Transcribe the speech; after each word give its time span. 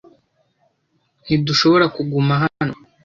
Ntidushobora 1.23 1.85
kuguma 1.95 2.33
hano. 2.43 2.75